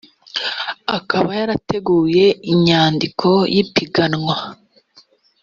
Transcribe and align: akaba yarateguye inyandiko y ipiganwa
akaba 0.97 1.29
yarateguye 1.39 2.25
inyandiko 2.51 3.29
y 3.53 3.57
ipiganwa 3.63 4.35